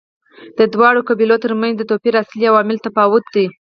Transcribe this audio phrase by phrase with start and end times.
[0.57, 3.47] د دواړو قبیلو ترمنځ د توپیر اصلي عامل تفاوت دی.